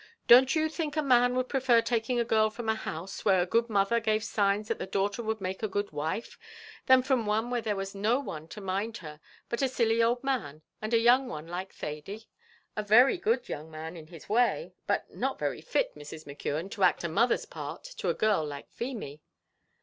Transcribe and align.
Don't 0.27 0.55
you 0.55 0.67
think 0.67 0.97
a 0.97 1.03
man 1.03 1.35
would 1.35 1.47
prefer 1.47 1.79
taking 1.79 2.19
a 2.19 2.25
girl 2.25 2.49
from 2.49 2.67
a 2.67 2.73
house 2.73 3.23
where 3.23 3.39
a 3.43 3.45
good 3.45 3.69
mother 3.69 3.99
gave 3.99 4.23
signs 4.23 4.67
that 4.67 4.79
the 4.79 4.87
daughter 4.87 5.21
would 5.21 5.39
make 5.39 5.61
a 5.61 5.67
good 5.67 5.91
wife, 5.91 6.39
than 6.87 7.03
from 7.03 7.27
one 7.27 7.51
where 7.51 7.61
there 7.61 7.75
was 7.75 7.93
no 7.93 8.19
one 8.19 8.47
to 8.47 8.59
mind 8.61 8.97
her 8.97 9.19
but 9.47 9.61
a 9.61 9.67
silly 9.69 10.01
old 10.01 10.23
man, 10.23 10.63
and 10.81 10.95
a 10.95 10.97
young 10.97 11.27
one 11.27 11.45
like 11.45 11.71
Thady? 11.71 12.27
a 12.75 12.81
very 12.81 13.19
good 13.19 13.47
young 13.47 13.69
man 13.69 13.95
in 13.95 14.07
his 14.07 14.27
way, 14.27 14.73
but 14.87 15.07
not 15.15 15.37
very 15.37 15.61
fit, 15.61 15.93
Mrs. 15.93 16.25
McKeon, 16.25 16.71
to 16.71 16.81
act 16.83 17.03
a 17.03 17.07
mother's 17.07 17.45
part 17.45 17.83
to 17.83 18.09
a 18.09 18.15
girl 18.15 18.43
like 18.43 18.71
Feemy." 18.71 19.21